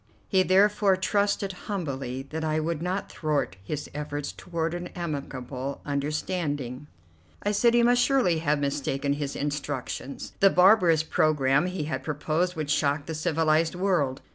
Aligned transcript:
He 0.27 0.41
therefore 0.41 0.97
trusted 0.97 1.51
humbly 1.69 2.23
that 2.31 2.43
I 2.43 2.59
would 2.59 2.81
not 2.81 3.11
thwart 3.11 3.57
his 3.63 3.87
efforts 3.93 4.31
toward 4.31 4.73
an 4.73 4.87
amicable 4.95 5.79
understanding. 5.85 6.87
I 7.43 7.51
said 7.51 7.75
he 7.75 7.83
must 7.83 8.01
surely 8.01 8.39
have 8.39 8.57
mistaken 8.57 9.13
his 9.13 9.35
instructions; 9.35 10.33
the 10.39 10.49
barbarous 10.49 11.03
programme 11.03 11.67
he 11.67 11.83
had 11.83 12.01
proposed 12.01 12.55
would 12.55 12.71
shock 12.71 13.05
the 13.05 13.13
civilized 13.13 13.75
world. 13.75 14.21